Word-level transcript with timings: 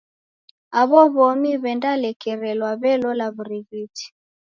Aw'o 0.79 1.01
w'omi 1.13 1.51
w'endalekerelwa 1.61 2.71
w'elola 2.81 3.25
w'urighiti. 3.35 4.05